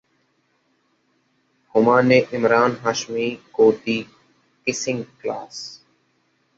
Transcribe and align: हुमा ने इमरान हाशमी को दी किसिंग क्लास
हुमा 1.75 1.99
ने 2.01 2.17
इमरान 2.33 2.77
हाशमी 2.83 3.29
को 3.53 3.71
दी 3.71 4.01
किसिंग 4.67 5.03
क्लास 5.21 5.59